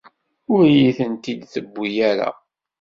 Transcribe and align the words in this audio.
Ur 0.53 0.61
iyi-tent-id 0.67 1.41
tewwi 1.53 1.89
ara. 2.09 2.29